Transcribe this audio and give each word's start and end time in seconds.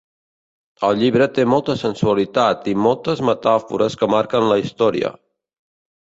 El 0.85 0.95
llibre 1.01 1.25
té 1.33 1.43
molta 1.49 1.75
sensualitat 1.81 2.65
i 2.71 2.73
moltes 2.85 3.21
metàfores 3.29 3.99
que 3.99 4.09
marquen 4.15 4.47
la 4.53 4.57
història. 4.63 5.13